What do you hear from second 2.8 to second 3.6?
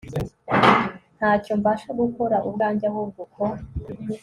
ahubwo uko